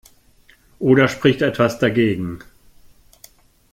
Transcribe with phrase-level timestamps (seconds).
[0.79, 2.41] Oder spricht etwas dagegen?